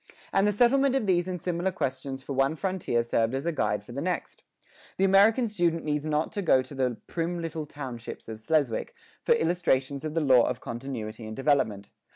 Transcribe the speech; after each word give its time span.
And 0.33 0.47
the 0.47 0.51
settlement 0.51 0.95
of 0.95 1.05
these 1.05 1.27
and 1.27 1.39
similar 1.39 1.71
questions 1.71 2.23
for 2.23 2.33
one 2.33 2.55
frontier 2.55 3.03
served 3.03 3.35
as 3.35 3.45
a 3.45 3.51
guide 3.51 3.83
for 3.83 3.91
the 3.91 4.01
next. 4.01 4.41
The 4.97 5.03
American 5.05 5.47
student 5.47 5.83
needs 5.85 6.07
not 6.07 6.31
to 6.31 6.41
go 6.41 6.63
to 6.63 6.73
the 6.73 6.97
"prim 7.05 7.39
little 7.39 7.67
townships 7.67 8.27
of 8.27 8.39
Sleswick" 8.39 8.95
for 9.21 9.35
illustrations 9.35 10.03
of 10.03 10.15
the 10.15 10.19
law 10.21 10.41
of 10.47 10.59
continuity 10.59 11.27
and 11.27 11.35
development. 11.35 11.91